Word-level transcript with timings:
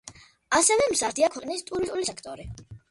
ასევე 0.59 0.87
მზარდია 0.95 1.31
ქვეყნის 1.37 1.65
ტურისტული 1.69 2.11
სექტორი. 2.13 2.53